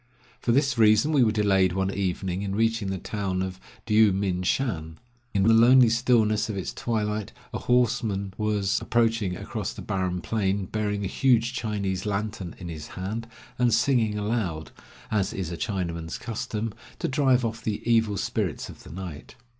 For 0.39 0.51
this 0.51 0.79
reason 0.79 1.11
we 1.11 1.21
were 1.23 1.31
delayed 1.31 1.73
one 1.73 1.93
evening 1.93 2.41
in 2.41 2.55
reaching 2.55 2.87
the 2.89 2.97
town 2.97 3.43
of 3.43 3.59
Dyou 3.85 4.11
min 4.11 4.41
shan. 4.41 4.97
In 5.31 5.43
the 5.43 5.53
lonely 5.53 5.89
stillness 5.89 6.49
of 6.49 6.57
its 6.57 6.73
twilight 6.73 7.33
a 7.53 7.59
horseman 7.59 8.33
was 8.35 8.81
approaching 8.81 9.37
across 9.37 9.73
the 9.73 9.83
barren 9.83 10.19
plain, 10.19 10.65
bearing 10.65 11.03
a 11.05 11.07
huge 11.07 11.53
Chinese 11.53 12.07
lantern 12.07 12.55
in 12.57 12.67
his 12.67 12.87
hand, 12.97 13.27
and 13.59 13.71
singing 13.71 14.17
aloud, 14.17 14.71
as 15.11 15.33
is 15.33 15.51
a 15.51 15.55
Chinaman's 15.57 16.17
custom, 16.17 16.73
to 16.97 17.07
drive 17.07 17.45
off 17.45 17.63
the 17.63 17.87
evil 17.87 18.17
spirits 18.17 18.69
of 18.69 18.81
the 18.81 18.89
night. 18.91 19.35